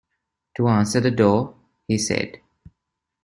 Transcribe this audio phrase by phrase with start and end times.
[0.55, 1.55] ‘To answer the door?’
[1.87, 2.41] he said.